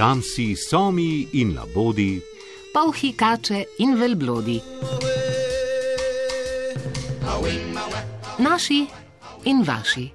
jamsi, 0.00 0.56
somi 0.56 1.28
in 1.40 1.50
labodi, 1.54 2.22
polhi 2.72 3.10
kače 3.12 3.58
in 3.84 3.98
velblodi. 4.00 4.56
Naši 8.38 8.80
in 9.44 9.60
vaši, 9.68 10.06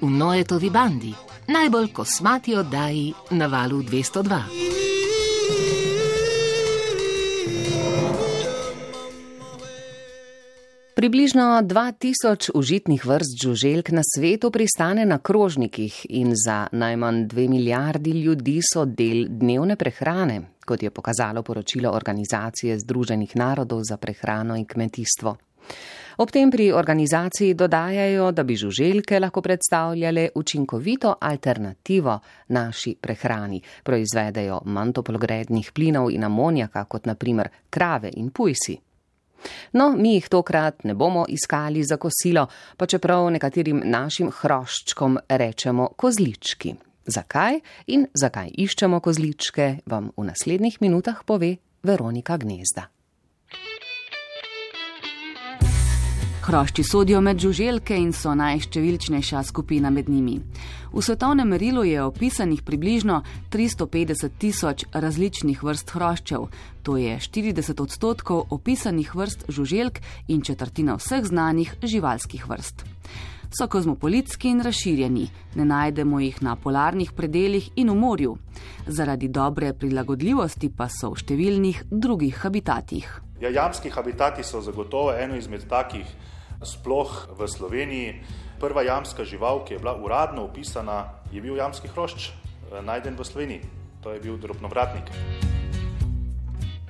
v 0.00 0.10
Noetovi 0.20 0.70
bandi, 0.70 1.12
najbolj 1.52 1.92
kosmati 1.92 2.56
oddaji 2.56 3.12
na 3.36 3.46
valu 3.52 3.82
202. 3.82 4.83
Približno 11.04 11.60
2000 11.62 12.50
užitnih 12.54 13.06
vrst 13.06 13.42
žuželk 13.42 13.90
na 13.90 14.00
svetu 14.14 14.50
pristane 14.50 15.04
na 15.04 15.18
krožnikih 15.18 16.06
in 16.08 16.32
za 16.46 16.66
najmanj 16.72 17.26
2 17.28 17.48
milijardi 17.48 18.10
ljudi 18.10 18.60
so 18.72 18.84
del 18.84 19.26
dnevne 19.28 19.76
prehrane, 19.76 20.40
kot 20.64 20.82
je 20.82 20.90
pokazalo 20.90 21.42
poročilo 21.42 21.90
Organizacije 21.90 22.78
Združenih 22.78 23.36
narodov 23.36 23.82
za 23.84 23.96
prehrano 23.96 24.56
in 24.56 24.64
kmetijstvo. 24.64 25.36
Ob 26.16 26.30
tem 26.30 26.50
pri 26.50 26.72
organizaciji 26.72 27.54
dodajajo, 27.54 28.32
da 28.32 28.42
bi 28.42 28.56
žuželke 28.56 29.20
lahko 29.20 29.42
predstavljale 29.42 30.28
učinkovito 30.34 31.14
alternativo 31.20 32.18
naši 32.48 32.96
prehrani. 33.00 33.60
Proizvedejo 33.82 34.62
manj 34.64 34.92
toplogrednih 34.92 35.70
plinov 35.74 36.10
in 36.10 36.24
amonijaka 36.24 36.84
kot 36.84 37.06
naprimer 37.06 37.48
krave 37.70 38.10
in 38.16 38.30
pujsi. 38.30 38.78
No, 39.72 39.92
mi 39.96 40.14
jih 40.14 40.28
tokrat 40.28 40.84
ne 40.84 40.94
bomo 40.94 41.24
iskali 41.28 41.84
za 41.84 41.96
kosilo, 41.96 42.46
pa 42.76 42.86
čeprav 42.86 43.30
nekaterim 43.30 43.82
našim 43.84 44.30
hroščkom 44.30 45.18
rečemo 45.28 45.88
kozlički. 45.96 46.74
Zakaj 47.06 47.60
in 47.86 48.06
zakaj 48.14 48.50
iščemo 48.64 49.00
kozličke, 49.04 49.84
vam 49.86 50.10
v 50.16 50.24
naslednjih 50.30 50.80
minutah 50.80 51.20
pove 51.26 51.56
Veronika 51.82 52.36
Gnezda. 52.40 52.88
Hrošči 56.44 56.82
sodijo 56.84 57.20
med 57.24 57.38
žuželke 57.40 57.96
in 57.96 58.10
so 58.12 58.34
najštevilčnejša 58.36 59.42
skupina 59.48 59.88
med 59.90 60.08
njimi. 60.12 60.34
V 60.92 61.02
svetovnem 61.02 61.48
merilu 61.48 61.84
je 61.88 62.02
opisanih 62.04 62.60
približno 62.62 63.22
350 63.52 64.28
tisoč 64.38 64.84
različnih 64.92 65.62
vrst 65.64 65.94
hroščev, 65.96 66.44
to 66.82 66.96
je 67.00 67.14
40 67.16 67.80
odstotkov 67.82 68.44
opisanih 68.50 69.14
vrst 69.14 69.46
žuželk 69.48 70.02
in 70.28 70.42
četrtina 70.42 70.98
vseh 71.00 71.24
znanih 71.24 71.72
živalskih 71.82 72.44
vrst. 72.48 72.84
So 73.48 73.68
kozmopolitski 73.68 74.52
in 74.52 74.60
razširjeni, 74.60 75.30
ne 75.54 75.64
najdemo 75.64 76.20
jih 76.20 76.42
na 76.42 76.56
polarnih 76.56 77.12
predeljih 77.12 77.70
in 77.76 77.88
v 77.88 77.94
morju, 77.94 78.36
zaradi 78.86 79.28
dobre 79.28 79.72
prilagodljivosti 79.72 80.68
pa 80.76 80.90
so 80.92 81.14
v 81.14 81.24
številnih 81.24 81.82
drugih 81.90 82.36
habitatih. 82.44 83.08
Ja, 83.40 83.48
jamski 83.48 83.88
habitati 83.90 84.44
so 84.44 84.60
zagotovo 84.60 85.16
eno 85.16 85.36
izmed 85.40 85.64
takih 85.68 86.33
sploh 86.64 87.28
v 87.38 87.48
Sloveniji. 87.48 88.20
Prva 88.60 88.82
jamska 88.82 89.24
žival, 89.24 89.64
ki 89.64 89.74
je 89.74 89.78
bila 89.78 89.96
uradno 89.96 90.44
opisana, 90.44 91.20
je 91.32 91.40
bil 91.40 91.56
jamski 91.56 91.88
hrošč, 91.88 92.28
eh, 92.28 92.82
najden 92.82 93.16
v 93.16 93.24
Sloveniji. 93.24 93.62
To 94.02 94.12
je 94.12 94.20
bil 94.20 94.36
drobnovratnik. 94.36 95.10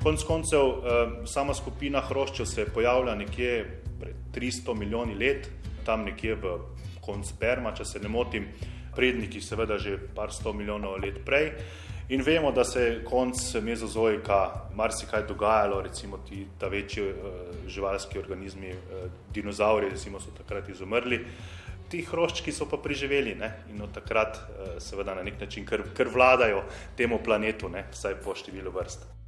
Konec 0.03 0.23
koncev, 0.25 0.61
eh, 0.61 1.27
sama 1.27 1.55
skupina 1.55 2.01
hroščev 2.01 2.47
se 2.47 2.61
je 2.61 2.67
pojavila 2.67 3.15
nekje 3.15 3.83
pred 4.01 4.17
300 4.33 4.75
milijoni 4.75 5.15
let, 5.15 5.51
tam 5.85 6.05
nekje 6.05 6.35
v 6.35 6.59
konc 7.01 7.33
Perma, 7.39 7.73
če 7.73 7.85
se 7.85 7.99
ne 7.99 8.09
motim, 8.09 8.49
predniki 8.97 9.41
seveda 9.41 9.79
že 9.79 9.99
par 10.15 10.33
sto 10.33 10.53
milijonov 10.53 11.01
let 11.03 11.25
prej. 11.25 11.53
In 12.09 12.23
vemo, 12.23 12.53
da 12.53 12.65
se 12.65 12.81
je 12.81 13.05
konc 13.05 13.55
mezozoika 13.63 14.69
marsikaj 14.75 15.23
dogajalo, 15.29 15.81
recimo 15.81 16.19
ti 16.19 16.47
ta 16.59 16.69
večji 16.69 17.03
uh, 17.03 17.17
živalski 17.67 18.19
organizmi, 18.19 18.71
uh, 18.71 19.11
dinozauri, 19.33 19.89
recimo 19.89 20.21
so 20.21 20.35
takrat 20.37 20.69
izumrli. 20.69 21.25
Ti 21.89 22.05
hroščki 22.05 22.53
so 22.53 22.69
pa 22.69 22.77
preživeli 22.77 23.35
ne? 23.35 23.51
in 23.73 23.83
od 23.83 23.93
takrat 23.97 24.37
uh, 24.37 24.77
seveda 24.79 25.15
na 25.15 25.23
nek 25.23 25.41
način 25.41 25.65
kar, 25.65 25.83
kar 25.97 26.13
vladajo 26.13 26.65
temu 26.97 27.19
planetu, 27.25 27.69
ne? 27.69 27.87
vsaj 27.93 28.21
po 28.21 28.37
številu 28.37 28.73
vrst 28.75 29.24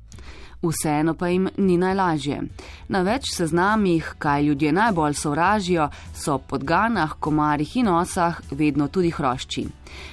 vseeno 0.62 1.14
pa 1.14 1.28
jim 1.28 1.48
ni 1.56 1.76
najlažje. 1.78 2.42
Na 2.88 3.02
več 3.02 3.30
seznamih, 3.34 4.14
kaj 4.18 4.42
ljudje 4.42 4.72
najbolj 4.72 5.14
sovražijo, 5.14 5.88
so 6.14 6.38
podganah, 6.38 7.16
komarjih 7.20 7.76
in 7.76 7.88
osah 7.88 8.40
vedno 8.50 8.88
tudi 8.88 9.10
hrošči. 9.10 9.66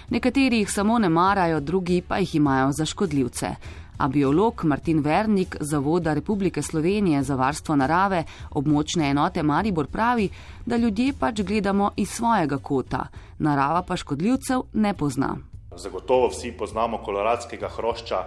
Nekateri 0.09 0.63
jih 0.63 0.71
samo 0.71 0.99
ne 0.99 1.09
marajo, 1.09 1.59
drugi 1.59 2.01
pa 2.01 2.17
jih 2.17 2.35
imajo 2.35 2.71
za 2.71 2.85
škodljivce. 2.85 3.55
A 3.97 4.07
biolog 4.07 4.61
Martin 4.65 4.99
Vernik 4.99 5.57
Zavoda 5.59 6.13
Republike 6.13 6.61
Slovenije 6.61 7.23
za 7.23 7.35
varstvo 7.35 7.75
narave 7.75 8.23
območne 8.51 9.09
enote 9.09 9.43
Maribor 9.43 9.87
pravi, 9.87 10.29
da 10.65 10.77
ljudje 10.77 11.13
pač 11.19 11.41
gledamo 11.41 11.91
iz 11.95 12.09
svojega 12.09 12.57
kota, 12.57 13.07
narava 13.39 13.81
pa 13.81 13.97
škodljivcev 13.97 14.61
ne 14.73 14.93
pozna. 14.93 15.37
Zagotovo 15.77 16.27
vsi 16.27 16.51
poznamo 16.51 16.97
koloradskega 16.97 17.69
hrošča, 17.69 18.17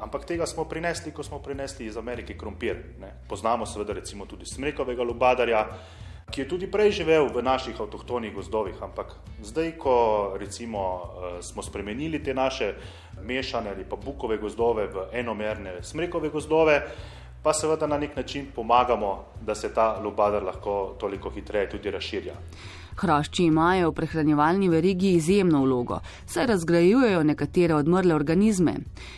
ampak 0.00 0.24
tega 0.24 0.46
smo 0.46 0.64
prinesli, 0.64 1.12
ko 1.12 1.22
smo 1.22 1.38
prinesli 1.38 1.86
iz 1.86 1.96
Amerike 1.96 2.38
krompir. 2.38 2.76
Ne. 3.00 3.12
Poznamo 3.28 3.66
seveda 3.66 3.92
recimo 3.92 4.26
tudi 4.26 4.46
smrekovega 4.46 5.02
lubadarja, 5.02 5.66
ki 6.30 6.40
je 6.40 6.48
tudi 6.48 6.66
prej 6.68 6.92
živel 7.00 7.30
v 7.32 7.42
naših 7.42 7.80
avtohtonih 7.80 8.34
gozdovih, 8.34 8.76
ampak 8.84 9.14
zdaj, 9.42 9.72
ko 9.80 9.94
recimo 10.36 10.80
eh, 10.80 11.42
smo 11.42 11.62
spremenili 11.62 12.22
te 12.22 12.34
naše 12.34 12.74
mešane 13.22 13.70
ali 13.70 13.84
pa 13.84 13.96
bukove 13.96 14.36
gozdove 14.38 14.86
v 14.86 15.06
enomerne 15.12 15.82
smrekove 15.82 16.28
gozdove, 16.28 16.82
pa 17.42 17.52
seveda 17.54 17.86
na 17.86 17.98
nek 17.98 18.16
način 18.16 18.46
pomagamo, 18.54 19.24
da 19.40 19.54
se 19.54 19.74
ta 19.74 20.00
lubadar 20.04 20.42
lahko 20.42 20.96
toliko 21.00 21.30
hitreje 21.30 21.70
tudi 21.70 21.90
razširja. 21.90 22.34
Hrošči 22.98 23.44
imajo 23.44 23.90
v 23.90 23.94
prehranjevalni 23.94 24.68
verigi 24.68 25.12
izjemno 25.14 25.60
vlogo, 25.62 26.00
saj 26.26 26.46
razgrajujejo 26.46 27.22
nekatere 27.22 27.74
odmrle 27.74 28.14
organizme. 28.14 28.74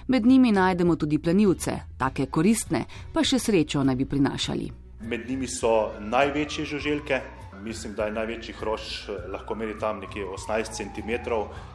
Med 0.09 0.27
njimi 0.27 0.53
najdemo 0.53 0.97
tudi 0.97 1.19
plenilce, 1.19 1.79
take 1.99 2.27
koristne, 2.27 2.85
pa 3.15 3.25
še 3.25 3.39
srečo 3.41 3.85
naj 3.85 3.97
bi 3.97 4.05
prinašali. 4.05 4.69
Med 5.01 5.25
njimi 5.29 5.49
so 5.49 5.93
največje 6.01 6.65
žuželke. 6.65 7.23
Mislim, 7.65 7.95
da 7.97 8.07
je 8.09 8.13
največji 8.17 8.55
hrošč 8.61 9.09
eh, 9.09 9.25
lahko 9.33 9.55
meri 9.55 9.79
tam 9.81 10.05
nekje 10.05 10.29
18 10.29 10.77
cm, 10.77 11.11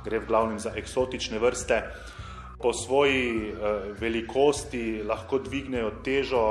gre 0.05 0.19
v 0.19 0.27
glavnem 0.27 0.59
za 0.59 0.77
eksotične 0.77 1.41
vrste. 1.41 1.81
Po 2.61 2.73
svoji 2.73 3.51
uh, 3.51 3.91
velikosti 3.99 5.03
lahko 5.05 5.37
dvignejo 5.39 5.91
težo 6.05 6.45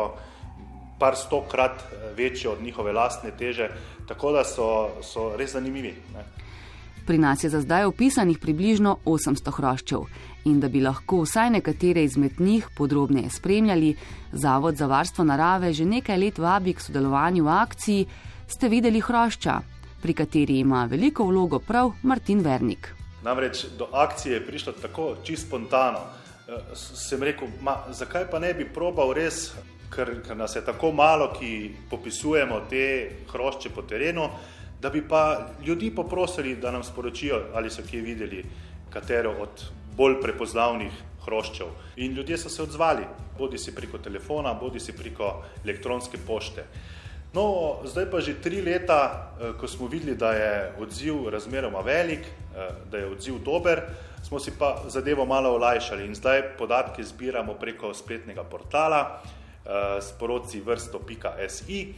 par 0.99 1.17
stokrat 1.17 1.73
eh, 1.73 2.13
večjo 2.17 2.53
od 2.53 2.63
njihove 2.63 2.93
lastne 2.93 3.31
teže, 3.39 3.69
tako 4.09 4.33
da 4.33 4.45
so, 4.45 4.91
so 5.03 5.33
res 5.37 5.53
zanimivi. 5.53 5.95
Ne. 6.15 6.25
Pri 7.07 7.19
nas 7.19 7.45
je 7.45 7.51
za 7.51 7.61
zdaj 7.61 7.85
opisanih 7.85 8.39
približno 8.39 8.99
800 9.05 9.53
hroščev 9.53 10.05
in 10.49 10.61
da 10.61 10.69
bi 10.69 10.81
lahko 10.81 11.23
vsaj 11.25 11.51
nekatere 11.51 12.05
izmed 12.05 12.41
njih 12.41 12.69
podrobneje 12.77 13.31
spremljali, 13.31 13.97
Zavod 14.33 14.77
za 14.77 14.87
varstvo 14.87 15.25
narave 15.25 15.73
že 15.73 15.85
nekaj 15.85 16.19
let 16.19 16.39
vabi 16.39 16.75
k 16.75 16.81
sodelovanju 16.81 17.45
v 17.45 17.49
akciji 17.49 18.07
Ste 18.49 18.69
videli 18.69 19.01
hrošča, 19.01 19.61
pri 20.03 20.13
kateri 20.15 20.59
ima 20.61 20.85
veliko 20.85 21.25
vlogo 21.25 21.59
prav 21.59 21.93
Martin 22.03 22.41
Vernik. 22.45 22.91
Namreč 23.23 23.65
do 23.79 23.89
akcije 23.93 24.35
je 24.35 24.47
prišlo 24.47 24.73
tako 24.83 25.17
čisto 25.25 25.47
spontano. 25.47 25.99
Eh, 26.49 26.77
sem 26.77 27.23
rekel, 27.23 27.49
ma, 27.63 27.79
zakaj 27.91 28.29
pa 28.31 28.39
ne 28.39 28.53
bi 28.55 28.69
probal 28.69 29.15
res 29.17 29.55
ker, 29.95 30.11
ker 30.27 30.37
nas 30.37 30.57
je 30.57 30.65
tako 30.65 30.93
malo, 30.93 31.31
ki 31.39 31.71
popisujemo 31.91 32.61
te 32.71 32.85
hrošče 33.33 33.71
po 33.75 33.83
terenu, 33.83 34.29
da 34.81 34.91
bi 34.91 35.01
pa 35.09 35.49
ljudi 35.67 35.91
poprosili, 35.95 36.57
da 36.57 36.71
nam 36.71 36.85
sporočijo, 36.85 37.41
ali 37.55 37.71
so 37.71 37.83
kje 37.91 38.01
videli 38.01 38.45
katero 38.91 39.33
od 39.41 39.65
bolj 39.97 40.21
prepoznavnih 40.23 40.93
hroščev. 41.25 41.67
In 41.97 42.13
ljudje 42.13 42.39
so 42.39 42.49
se 42.49 42.63
odzvali, 42.63 43.07
bodi 43.39 43.59
si 43.59 43.75
preko 43.75 43.99
telefona, 43.99 44.55
bodi 44.55 44.81
si 44.81 44.93
preko 44.93 45.43
elektronske 45.65 46.19
pošte. 46.27 46.67
No, 47.35 47.83
zdaj 47.83 48.07
pa 48.11 48.21
že 48.23 48.37
tri 48.39 48.63
leta, 48.63 49.01
eh, 49.41 49.53
ko 49.59 49.69
smo 49.69 49.89
videli, 49.91 50.15
da 50.17 50.33
je 50.33 50.73
odziv 50.79 51.29
razmeroma 51.29 51.81
velik, 51.81 52.21
eh, 52.21 52.69
da 52.91 52.99
je 52.99 53.07
odziv 53.11 53.41
dober, 53.45 53.83
smo 54.23 54.39
si 54.39 54.53
pa 54.59 54.85
zadevo 54.89 55.27
malo 55.27 55.51
olajšali 55.55 56.07
in 56.07 56.15
zdaj 56.15 56.57
podatke 56.59 57.05
zbiramo 57.05 57.55
preko 57.55 57.95
spletnega 57.95 58.45
portala, 58.45 59.21
sporoci 60.01 60.61
vrsto.si, 60.61 61.95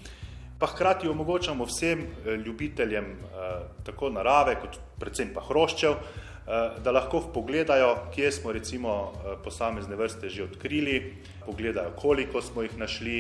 pa 0.59 0.67
hkrati 0.67 1.09
omogočamo 1.09 1.65
vsem 1.65 2.01
eh, 2.01 2.37
ljubiteljem 2.37 3.05
eh, 3.05 3.61
tako 3.85 4.11
narave, 4.11 4.57
kot 4.61 4.79
predvsem 5.01 5.35
pa 5.35 5.45
hroščev, 5.49 5.99
da 6.79 6.93
lahko 6.95 7.19
pogledajo, 7.35 7.89
kje 8.15 8.29
smo 8.33 8.53
recimo 8.55 8.91
posamezne 9.43 9.97
vrste 9.99 10.29
že 10.31 10.45
odkrili, 10.45 11.17
pogledajo, 11.47 11.91
koliko 11.99 12.39
smo 12.43 12.63
jih 12.63 12.77
našli 12.79 13.17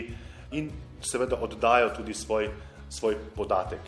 in 0.52 0.70
seveda 1.02 1.36
oddajo 1.42 1.90
tudi 1.96 2.14
svoj, 2.14 2.46
svoj 2.88 3.16
podatek. 3.34 3.80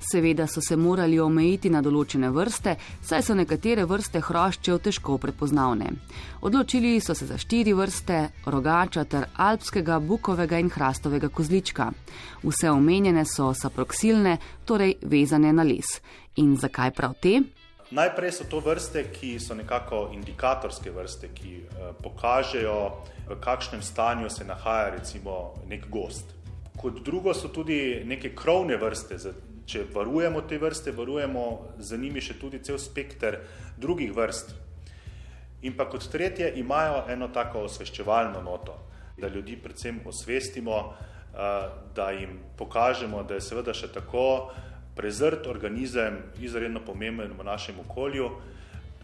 Seveda 0.00 0.46
so 0.46 0.60
se 0.60 0.76
morali 0.76 1.18
omejiti 1.20 1.70
na 1.70 1.80
določene 1.82 2.30
vrste, 2.30 2.76
saj 3.02 3.22
so 3.22 3.34
nekatere 3.34 3.86
vrste 3.88 4.20
hroščev 4.20 4.78
težko 4.84 5.18
prepoznavne. 5.18 5.90
Odločili 6.42 7.00
so 7.00 7.14
se 7.14 7.26
za 7.26 7.38
štiri 7.38 7.72
vrste: 7.72 8.20
rogača 8.46 9.04
ter 9.04 9.28
alpskega, 9.36 9.98
bukovega 9.98 10.58
in 10.58 10.70
hrastovega 10.70 11.28
kozlička. 11.28 11.90
Vse 12.42 12.70
omenjene 12.70 13.24
so 13.24 13.52
saproksilne, 13.54 14.38
torej 14.64 14.98
vezane 15.02 15.52
na 15.52 15.62
les. 15.62 16.00
In 16.36 16.56
zakaj 16.56 16.90
prav 16.90 17.14
te? 17.20 17.40
Najprej 17.94 18.32
so 18.32 18.44
to 18.50 18.58
vrste, 18.64 19.04
ki 19.12 19.38
so 19.38 19.54
nekako 19.54 20.08
indikatorske 20.14 20.90
vrste, 20.90 21.28
ki 21.34 21.52
eh, 21.62 21.90
pokažejo, 22.02 22.78
v 23.28 23.36
kakšnem 23.40 23.82
stanju 23.82 24.30
se 24.30 24.44
nahaja 24.44 24.90
recimo 24.96 25.54
nek 25.68 25.86
gost. 25.90 26.32
Kot 26.80 27.04
drugo 27.04 27.34
so 27.34 27.48
tudi 27.48 28.02
neke 28.04 28.34
krovne 28.34 28.76
vrste, 28.76 29.18
če 29.66 29.86
varujemo 29.94 30.42
te 30.48 30.58
vrste, 30.58 30.92
varujemo 30.92 31.44
za 31.78 31.96
njimi 31.96 32.20
še 32.20 32.36
tudi 32.40 32.60
cel 32.64 32.78
spekter 32.78 33.40
drugih 33.80 34.12
vrst. 34.16 34.54
In 35.64 35.76
pa 35.76 35.86
kot 35.88 36.04
tretje 36.12 36.52
imajo 36.60 37.04
eno 37.08 37.30
tako 37.32 37.64
osveščevalno 37.68 38.42
noto, 38.44 38.76
da 39.16 39.28
ljudi 39.28 39.56
predvsem 39.56 40.00
osvestimo, 40.04 40.80
eh, 40.84 41.68
da 41.94 42.10
jim 42.10 42.38
pokažemo, 42.56 43.22
da 43.22 43.34
je 43.34 43.40
seveda 43.40 43.74
še 43.74 43.88
tako 43.92 44.52
prezrt 44.94 45.46
organizem 45.46 46.20
izredno 46.40 46.84
pomemben 46.84 47.32
v 47.38 47.44
našem 47.44 47.80
okolju, 47.80 48.30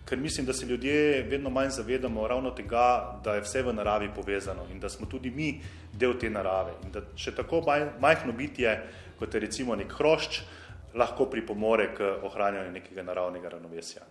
ker 0.04 0.18
mislim, 0.18 0.46
da 0.46 0.52
se 0.52 0.66
ljudje 0.66 1.22
vedno 1.30 1.50
manj 1.50 1.70
zavedamo 1.70 2.28
ravno 2.28 2.50
tega, 2.50 3.20
da 3.24 3.34
je 3.34 3.44
vse 3.46 3.62
v 3.62 3.72
naravi 3.72 4.08
povezano 4.14 4.66
in 4.72 4.80
da 4.80 4.88
smo 4.88 5.06
tudi 5.06 5.30
mi 5.30 5.60
del 5.92 6.18
te 6.18 6.30
narave 6.30 6.72
in 6.84 6.90
da 6.92 7.02
še 7.16 7.34
tako 7.34 7.62
majhno 8.00 8.32
bitje, 8.32 8.74
kot 9.20 9.34
je 9.34 9.40
recimo 9.40 9.76
nek 9.76 9.92
hrošč, 9.92 10.40
lahko 10.94 11.28
pripomore 11.30 11.92
k 11.94 12.08
ohranjanju 12.26 12.72
nekega 12.72 13.02
naravnega 13.06 13.48
ravnovesja. 13.48 14.02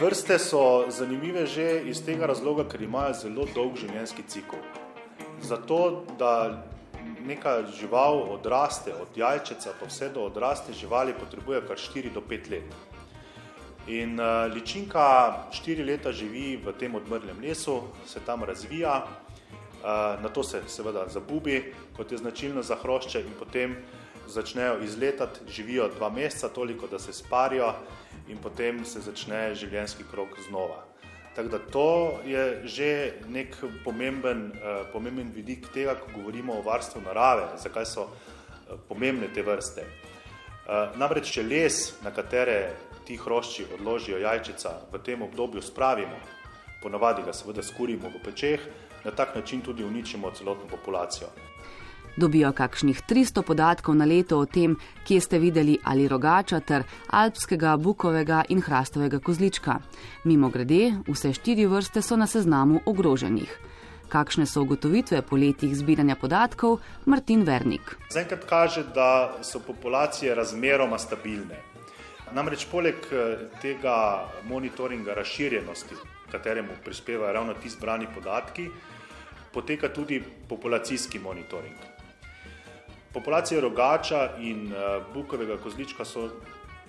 Vrste 0.00 0.38
so 0.38 0.86
zanimive 0.88 1.46
že 1.46 1.82
iz 1.90 2.00
tega 2.06 2.26
razloga, 2.30 2.64
ker 2.64 2.82
imajo 2.82 3.14
zelo 3.18 3.46
dolg 3.54 3.76
življenjski 3.76 4.22
cikl. 4.30 4.62
Zato, 5.42 6.04
da 6.18 6.62
neka 7.26 7.62
žival 7.74 8.22
odraste, 8.32 8.94
od 8.94 9.16
jajčeca 9.16 9.74
pa 9.80 9.86
vse 9.86 10.08
do 10.14 10.22
odraste 10.30 10.72
živali, 10.72 11.16
potrebuje 11.18 11.64
kar 11.66 11.76
4 11.76 12.14
do 12.14 12.20
5 12.20 12.50
let. 12.50 12.76
In 13.88 14.20
uh, 14.20 14.46
ličinka 14.52 15.04
4 15.50 15.84
leta 15.84 16.12
živi 16.12 16.56
v 16.56 16.72
tem 16.78 16.94
odmrlem 16.94 17.40
lesu, 17.42 17.82
se 18.06 18.20
tam 18.20 18.44
razvija, 18.44 19.02
na 20.22 20.28
to 20.28 20.42
se 20.42 20.62
seveda 20.66 21.06
zabubi, 21.08 21.72
kot 21.96 22.12
je 22.12 22.18
značilno 22.18 22.62
za 22.62 22.76
hrošče, 22.76 23.20
in 23.20 23.34
potem 23.38 23.76
začnejo 24.28 24.82
izletati, 24.84 25.40
živijo 25.48 25.88
dva 25.88 26.10
meseca, 26.10 26.48
toliko 26.48 26.86
da 26.86 26.98
se 26.98 27.12
sparijo, 27.12 27.72
in 28.28 28.38
potem 28.42 28.84
se 28.84 29.00
začne 29.00 29.54
življenjski 29.54 30.04
krok 30.10 30.36
znova. 30.48 30.84
Tako 31.36 31.48
da 31.48 31.58
to 31.58 32.18
je 32.26 32.62
že 32.64 33.12
nek 33.28 33.56
pomemben, 33.84 34.52
pomemben 34.92 35.30
vidik 35.34 35.68
tega, 35.74 35.94
ko 35.94 36.10
govorimo 36.16 36.58
o 36.58 36.62
varstvu 36.66 37.00
narave, 37.04 37.46
zakaj 37.62 37.86
so 37.86 38.08
pomembne 38.88 39.28
te 39.34 39.42
vrste. 39.42 39.86
Namreč, 40.98 41.30
če 41.32 41.42
les, 41.46 41.78
na 42.02 42.10
katere 42.10 42.74
ti 43.06 43.16
hrošči 43.16 43.68
odložijo 43.78 44.18
jajčica, 44.18 44.74
v 44.92 45.00
tem 45.00 45.22
obdobju 45.22 45.62
spravimo, 45.62 46.18
ponavadi 46.82 47.22
ga 47.24 47.32
seveda 47.32 47.62
skurimo 47.62 48.10
v 48.12 48.20
pečeh, 48.24 48.66
na 49.04 49.10
tak 49.10 49.36
način 49.36 49.60
tudi 49.60 49.84
uničimo 49.84 50.30
celotno 50.30 50.66
populacijo 50.70 51.28
dobijo 52.18 52.52
kakšnih 52.52 53.02
300 53.08 53.42
podatkov 53.42 53.94
na 53.94 54.04
leto 54.04 54.38
o 54.38 54.46
tem, 54.46 54.76
kje 55.06 55.20
ste 55.20 55.38
videli 55.38 55.78
ali 55.84 56.08
rogača 56.08 56.60
ter 56.60 56.82
alpskega, 57.10 57.76
bukovega 57.76 58.42
in 58.48 58.60
hrastovega 58.60 59.18
kozlička. 59.18 59.78
Mimo 60.24 60.50
grede, 60.50 60.98
vse 61.08 61.32
štiri 61.32 61.66
vrste 61.66 62.02
so 62.02 62.16
na 62.16 62.26
seznamu 62.26 62.82
ogroženih. 62.86 63.58
Kakšne 64.08 64.46
so 64.46 64.62
ugotovitve 64.64 65.22
po 65.22 65.36
letih 65.36 65.74
zbiranja 65.76 66.16
podatkov, 66.16 66.80
Martin 67.04 67.44
Vernik. 67.44 67.96
Zaenkrat 68.10 68.44
kaže, 68.48 68.84
da 68.94 69.38
so 69.42 69.60
populacije 69.60 70.34
razmeroma 70.34 70.98
stabilne. 70.98 71.60
Namreč 72.32 72.66
poleg 72.70 72.96
eh, 73.12 73.48
tega 73.62 74.28
monitoringa 74.48 75.14
razširjenosti, 75.14 75.96
kateremu 76.32 76.76
prispevajo 76.84 77.32
ravno 77.32 77.54
ti 77.54 77.68
zbrani 77.68 78.06
podatki, 78.14 78.68
poteka 79.52 79.88
tudi 79.88 80.22
populacijski 80.48 81.18
monitoring. 81.18 81.76
Populacije 83.12 83.60
rogača 83.60 84.36
in 84.38 84.72
uh, 84.72 85.02
bukovega 85.14 85.56
kozlička 85.56 86.04
so 86.04 86.28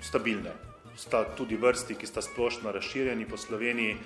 stabilne. 0.01 0.51
Sta 0.97 1.23
tudi 1.37 1.55
vrsti, 1.55 1.95
ki 1.95 2.07
sta 2.07 2.21
splošno 2.21 2.71
razširjeni 2.71 3.25
po 3.25 3.37
Sloveniji. 3.37 3.97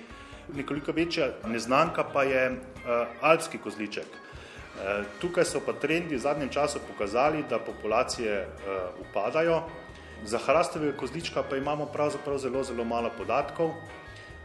Nekoliko 0.54 0.92
večja 0.92 1.32
neznanka 1.46 2.04
pa 2.12 2.22
je 2.22 2.50
uh, 2.50 2.56
alpski 3.20 3.58
kozliček. 3.58 4.06
Uh, 4.06 5.04
tukaj 5.20 5.44
so 5.44 5.60
pa 5.66 5.72
trendi 5.72 6.16
v 6.16 6.22
zadnjem 6.22 6.48
času 6.48 6.78
pokazali, 6.88 7.44
da 7.50 7.58
populacije 7.58 8.46
uh, 8.46 9.08
upadajo. 9.08 9.62
Za 10.24 10.38
hrastovega 10.38 10.96
kozlička 10.96 11.42
pa 11.42 11.56
imamo 11.56 11.86
pravzaprav 11.86 12.38
zelo, 12.38 12.62
zelo 12.62 12.84
malo 12.84 13.10
podatkov. 13.18 13.74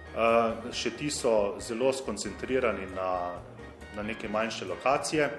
Uh, 0.09 0.71
še 0.73 0.95
ti 0.97 1.09
so 1.13 1.55
zelo 1.61 1.93
skoncentrirani 1.93 2.87
na, 2.95 3.11
na 3.95 4.03
neke 4.03 4.27
manjše 4.27 4.65
lokacije 4.65 5.29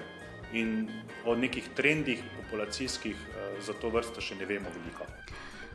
in 0.53 0.89
o 1.25 1.35
nekih 1.35 1.69
trendih 1.75 2.23
populacijskih 2.37 3.15
eh, 3.15 3.61
za 3.61 3.73
to 3.73 3.89
vrsto 3.89 4.21
še 4.21 4.35
ne 4.35 4.45
vemo 4.45 4.71
veliko. 4.73 5.05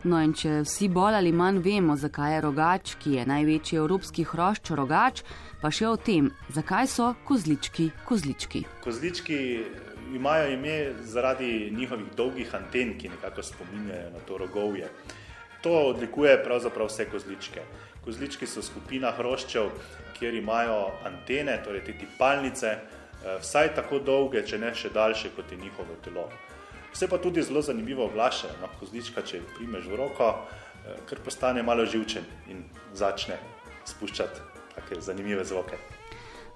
No, 0.05 0.19
in 0.23 0.35
če 0.37 0.61
vsi 0.67 0.89
bolj 0.93 1.17
ali 1.19 1.33
manj 1.33 1.63
vemo, 1.65 1.97
zakaj 1.97 2.35
je 2.35 2.41
rogač, 2.45 2.95
ki 3.01 3.17
je 3.17 3.27
največji 3.27 3.79
evropski 3.81 4.27
hrošč 4.29 4.71
rogač, 4.79 5.23
pa 5.63 5.71
še 5.73 5.89
o 5.89 5.97
tem, 5.97 6.29
zakaj 6.53 6.87
so 6.93 7.09
kozlički 7.27 7.89
kozlički. 8.07 8.67
Kozlički 8.85 9.39
imajo 10.15 10.51
ime 10.53 10.77
zaradi 11.03 11.71
njihovih 11.75 12.13
dolgih 12.17 12.55
anten, 12.55 12.95
ki 12.99 13.11
nekako 13.17 13.43
spominjajo 13.43 14.11
na 14.13 14.23
to 14.29 14.39
rogovje. 14.39 14.91
To 15.67 15.75
odlikuje 15.91 16.37
pravzaprav 16.45 16.87
vse 16.87 17.09
kozličke. 17.11 17.65
Kozlički 18.05 18.47
so 18.47 18.63
skupina 18.63 19.11
hroščev, 19.11 19.73
kjer 20.15 20.37
imajo 20.39 20.93
antene, 21.09 21.57
torej 21.65 21.83
te 21.89 21.97
tipalnice, 21.99 22.77
Eh, 23.27 23.39
vsaj 23.41 23.73
tako 23.75 23.99
dolge, 23.99 24.43
če 24.47 24.59
ne 24.63 24.71
še 24.77 24.93
daljše 24.95 25.33
kot 25.35 25.51
je 25.51 25.59
njihovo 25.59 25.97
telo. 26.05 26.29
Vse 26.93 27.09
pa 27.11 27.19
tudi 27.19 27.43
zelo 27.43 27.63
zanimivo 27.63 28.05
oglaše, 28.07 28.53
no, 28.61 28.69
kozlička, 28.81 29.25
če 29.27 29.41
primeš 29.57 29.89
v 29.91 29.99
roko, 29.99 30.29
eh, 30.85 31.01
ker 31.09 31.19
postane 31.25 31.63
malo 31.63 31.87
živčen 31.87 32.25
in 32.47 32.65
začne 32.95 33.39
spuščati 33.85 34.41
take 34.75 35.01
zanimive 35.01 35.45
zvoke. 35.45 35.79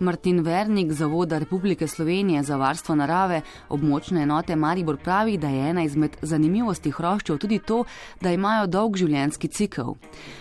Martin 0.00 0.40
Vernik, 0.40 0.92
Zavoda 0.92 1.38
Republike 1.38 1.88
Slovenije 1.88 2.42
za 2.42 2.57
varstvo 2.57 2.95
narave, 2.95 3.42
območne 3.69 4.23
enote 4.23 4.57
Maribor 4.57 4.97
pravi, 4.97 5.37
da 5.37 5.49
je 5.49 5.69
ena 5.71 5.83
izmed 5.85 6.16
zanimivosti 6.23 6.90
hroščev 6.90 7.38
tudi 7.38 7.59
to, 7.59 7.83
da 8.21 8.33
imajo 8.33 8.66
dolg 8.66 8.97
življenjski 8.97 9.49
cikl. 9.49 9.92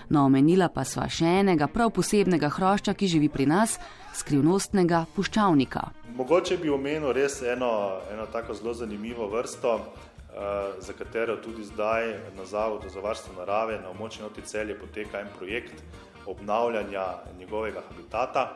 No, 0.09 0.23
omenila 0.25 0.69
pa 0.71 0.85
sva 0.87 1.09
še 1.11 1.27
enega 1.41 1.67
prav 1.67 1.91
posebnega 1.91 2.49
hrošča, 2.55 2.95
ki 2.95 3.11
živi 3.11 3.27
pri 3.29 3.49
nas, 3.51 3.75
skrivnostnega 4.15 5.05
puščavnika. 5.15 5.83
Mogoče 6.15 6.57
bi 6.63 6.71
omenil 6.71 7.11
res 7.11 7.41
eno, 7.43 7.99
eno 8.13 8.31
tako 8.31 8.55
zelo 8.55 8.73
zanimivo 8.73 9.27
vrsto, 9.27 9.75
uh, 9.75 10.79
za 10.79 10.95
katero 10.95 11.35
tudi 11.43 11.67
zdaj 11.67 12.13
na 12.37 12.47
Zavodu 12.47 12.87
za 12.89 13.03
varstvo 13.03 13.35
narave 13.35 13.81
na 13.83 13.91
območju 13.91 14.23
Noti 14.23 14.41
celje 14.41 14.79
poteka 14.79 15.19
en 15.19 15.27
projekt 15.37 15.83
obnavljanja 16.25 17.07
njegovega 17.39 17.83
habitata. 17.89 18.55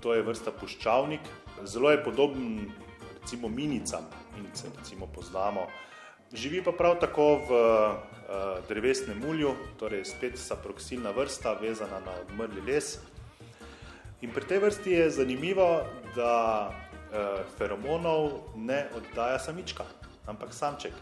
To 0.00 0.14
je 0.14 0.22
vrsta 0.22 0.52
puščavnik. 0.52 1.20
Zelo 1.64 1.90
je 1.90 2.04
podoben 2.04 2.72
recimo 3.20 3.48
minicam, 3.48 4.06
minice 4.36 4.68
recimo 4.78 5.06
poznamo. 5.06 5.66
Živi 6.32 6.62
pa 6.64 6.72
prav 6.72 7.00
tako 7.00 7.36
v 7.36 7.50
uh, 7.50 8.68
drevesnem 8.68 9.18
mulju, 9.18 9.54
torej 9.78 10.04
spet 10.04 10.38
saproksilna 10.38 11.10
vrsta, 11.10 11.52
vezana 11.60 12.00
na 12.06 12.14
odmrli 12.22 12.62
les. 12.66 12.98
In 14.20 14.30
pri 14.30 14.46
tej 14.46 14.58
vrsti 14.58 14.90
je 14.90 15.10
zanimivo, 15.10 15.82
da 16.16 16.70
uh, 16.70 17.42
feromonov 17.58 18.54
ne 18.56 18.86
oddaja 18.96 19.38
samička, 19.38 19.84
ampak 20.26 20.54
samček. 20.54 20.92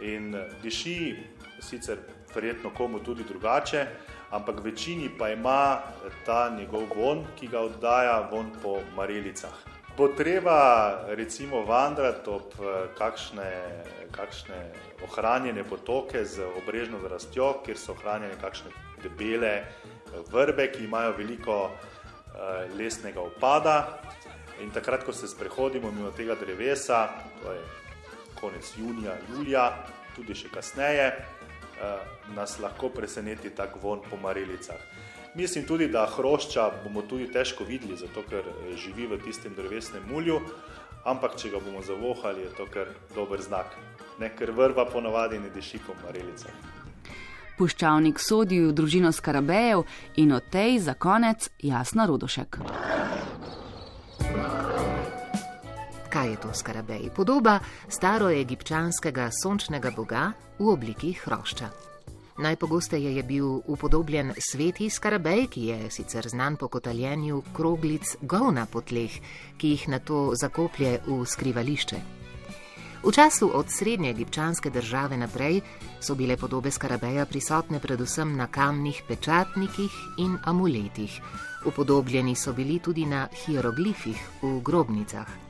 In 0.00 0.34
eh, 0.34 0.50
diši 0.62 1.16
sicer 1.60 1.98
verjetno 2.34 2.70
komu 2.76 2.98
tudi 3.00 3.24
drugače, 3.24 3.86
ampak 4.30 4.60
večini 4.64 5.08
pa 5.18 5.30
ima 5.30 5.80
ta 6.26 6.50
njegov 6.58 6.88
von, 6.96 7.24
ki 7.38 7.48
ga 7.48 7.60
oddaja 7.60 8.28
von 8.30 8.50
po 8.62 8.80
marilicah. 8.96 9.54
Potreba 9.96 11.04
recimo 11.08 11.64
vandrati 11.64 12.30
ob 12.30 12.52
eh, 12.60 12.88
kakšne, 12.98 13.50
kakšne 14.12 14.60
ohranjene 15.04 15.64
potoke 15.64 16.24
z 16.24 16.44
obrežno 16.62 17.00
rastjo, 17.08 17.62
kjer 17.64 17.78
so 17.78 17.92
ohranjene 17.92 18.34
kakšne 18.40 18.70
debele 19.02 19.64
vrbe, 20.32 20.70
ki 20.72 20.84
imajo 20.84 21.12
veliko 21.16 21.70
lesnega 22.76 23.20
opada, 23.20 23.76
In 24.60 24.70
takrat, 24.72 25.04
ko 25.04 25.12
se 25.12 25.28
sprehodimo 25.28 25.90
mimo 25.92 26.10
tega 26.16 26.34
drevesa, 26.34 27.08
to 27.42 27.52
je 27.52 27.60
konec 28.40 28.72
junija, 28.78 29.16
julija, 29.28 29.66
tudi 30.16 30.34
še 30.34 30.48
kasneje, 30.48 31.10
nas 32.34 32.58
lahko 32.58 32.88
preseneti 32.88 33.50
tak 33.50 33.76
von 33.82 34.00
po 34.10 34.16
marelicah. 34.16 34.80
Mislim 35.34 35.66
tudi, 35.66 35.88
da 35.88 36.06
hrošča 36.16 36.70
bomo 36.84 37.02
tudi 37.02 37.28
težko 37.32 37.64
videli, 37.64 37.96
zato 37.96 38.22
ker 38.30 38.46
živi 38.76 39.06
v 39.06 39.18
tistem 39.24 39.52
drevesnem 39.56 40.02
mulju, 40.08 40.40
ampak 41.04 41.36
če 41.36 41.50
ga 41.52 41.60
bomo 41.60 41.82
zavohali, 41.84 42.46
je 42.46 42.54
to 42.56 42.66
kar 42.72 42.88
dober 43.14 43.42
znak. 43.42 43.76
Ne, 44.18 44.32
ker 44.32 44.50
vrva 44.56 44.86
ponavadi 44.88 45.38
ne 45.38 45.52
diši 45.52 45.82
po 45.86 45.92
marelicah. 46.06 46.56
Puščavnik 47.56 48.20
sodi 48.20 48.62
v 48.64 48.72
družino 48.76 49.12
skarabejev 49.12 49.84
in 50.20 50.32
od 50.32 50.48
tej 50.52 50.80
za 50.88 50.94
konec 50.94 51.50
jasna 51.60 52.08
rodošek. 52.08 52.58
Je 56.26 56.36
to 56.36 56.50
skarabej? 56.54 57.10
Podoba 57.14 57.60
staroegipčanskega 57.88 59.30
sončnega 59.30 59.90
boga 59.90 60.32
v 60.58 60.68
obliki 60.68 61.12
hrošča. 61.24 61.70
Najpogosteje 62.38 63.16
je 63.16 63.22
bil 63.22 63.62
upodobljen 63.64 64.34
sveti 64.38 64.90
skarabej, 64.90 65.46
ki 65.46 65.62
je 65.66 65.90
sicer 65.90 66.28
znan 66.28 66.56
po 66.56 66.68
kotaljenju 66.68 67.42
kroglic 67.52 68.16
govna 68.20 68.66
po 68.66 68.80
tleh, 68.80 69.12
ki 69.56 69.68
jih 69.68 69.88
na 69.88 69.98
to 69.98 70.32
zakoplje 70.34 71.00
v 71.06 71.24
skrivališče. 71.24 72.00
V 73.06 73.12
času 73.12 73.50
od 73.54 73.70
srednje 73.70 74.10
egipčanske 74.10 74.70
države 74.70 75.16
naprej 75.16 75.60
so 76.00 76.14
bile 76.14 76.36
podobe 76.36 76.70
skarabeja 76.70 77.26
prisotne 77.26 77.80
predvsem 77.80 78.36
na 78.36 78.46
kamnih 78.46 79.02
pečatnikih 79.08 79.92
in 80.18 80.38
amuletih. 80.44 81.20
Upodobljeni 81.64 82.34
so 82.34 82.52
bili 82.52 82.78
tudi 82.78 83.06
na 83.06 83.28
hieroglifih 83.32 84.18
v 84.42 84.60
grobnicah. 84.60 85.45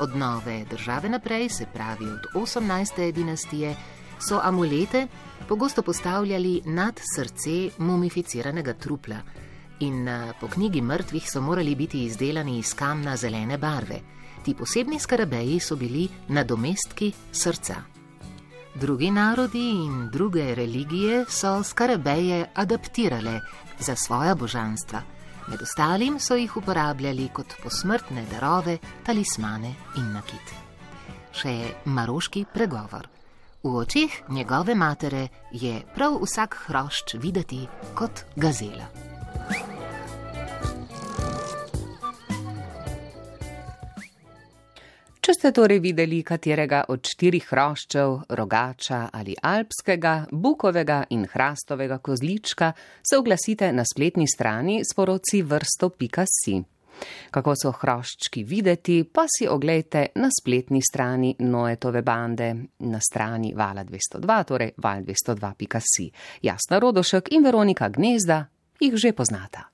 Od 0.00 0.16
nove 0.16 0.64
države 0.70 1.08
naprej, 1.08 1.48
se 1.48 1.66
pravi 1.74 2.04
od 2.04 2.20
18. 2.34 3.12
dinastije, 3.12 3.76
so 4.28 4.40
amulete 4.42 5.06
pogosto 5.48 5.82
postavljali 5.82 6.62
nad 6.64 7.00
srce 7.16 7.70
mumificiranega 7.78 8.72
trupla 8.72 9.16
in 9.80 10.08
eh, 10.08 10.32
po 10.40 10.48
knjigi 10.48 10.82
mrtvih 10.82 11.30
so 11.30 11.40
morali 11.40 11.74
biti 11.74 12.04
izdelani 12.04 12.58
iz 12.58 12.74
kamna 12.74 13.16
zelene 13.16 13.58
barve. 13.58 14.00
Ti 14.44 14.54
posebni 14.54 14.98
skarabeji 14.98 15.60
so 15.60 15.76
bili 15.76 16.08
nadomestki 16.28 17.12
srca. 17.32 17.93
Drugi 18.74 19.10
narodi 19.10 19.70
in 19.70 20.10
druge 20.10 20.54
religije 20.54 21.24
so 21.28 21.62
skarabeje 21.62 22.50
adaptirale 22.54 23.40
za 23.78 23.96
svoja 23.96 24.34
božanstva. 24.34 25.02
Med 25.48 25.62
ostalim 25.62 26.20
so 26.20 26.34
jih 26.34 26.56
uporabljali 26.56 27.28
kot 27.32 27.54
posmrtne 27.62 28.26
darove, 28.30 28.78
talismane 29.06 29.74
in 29.96 30.10
nakit. 30.12 30.54
Še 31.32 31.54
maroški 31.84 32.44
pregovor. 32.54 33.08
V 33.62 33.76
očeh 33.76 34.10
njegove 34.28 34.74
matere 34.74 35.28
je 35.52 35.82
prav 35.94 36.18
vsak 36.22 36.58
hrošč 36.66 37.14
videti 37.14 37.66
kot 37.94 38.26
gazela. 38.36 39.13
Če 45.24 45.32
ste 45.32 45.54
torej 45.56 45.78
videli 45.80 46.18
katerega 46.20 46.82
od 46.92 47.08
štirih 47.08 47.46
hroščev, 47.48 48.10
rogača 48.36 48.98
ali 49.08 49.32
alpskega, 49.32 50.26
bukovega 50.28 50.98
in 51.16 51.22
hrastovega 51.32 51.96
kozlička, 52.04 52.68
se 53.00 53.16
oglasite 53.16 53.70
na 53.72 53.86
spletni 53.88 54.28
strani 54.28 54.82
sporoci 54.84 55.40
vrsto.si. 55.48 56.58
Kako 57.32 57.56
so 57.56 57.72
hroščki 57.72 58.44
videti, 58.44 59.00
pa 59.08 59.24
si 59.24 59.48
oglejte 59.48 60.10
na 60.20 60.28
spletni 60.28 60.84
strani 60.84 61.32
Noetove 61.40 62.04
bande 62.04 62.52
na 62.84 63.00
strani 63.00 63.56
Vala 63.56 63.88
202, 63.88 64.40
torej 64.44 64.74
val202.si. 64.76 66.10
Jasna 66.44 66.84
Rodošek 66.84 67.32
in 67.32 67.48
Veronika 67.48 67.88
Gnezda 67.88 68.44
jih 68.76 69.00
že 69.00 69.16
poznata. 69.16 69.70